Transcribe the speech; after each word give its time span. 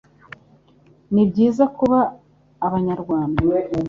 ni 1.13 1.23
byiza 1.29 1.63
kuba 1.77 1.99
abanyarwanda 2.67 3.39